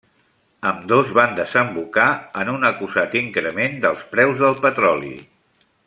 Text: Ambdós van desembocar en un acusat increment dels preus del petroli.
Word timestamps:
Ambdós 0.69 1.11
van 1.17 1.35
desembocar 1.39 2.07
en 2.45 2.51
un 2.55 2.65
acusat 2.71 3.13
increment 3.23 3.79
dels 3.85 4.03
preus 4.15 4.43
del 4.45 4.59
petroli. 4.65 5.13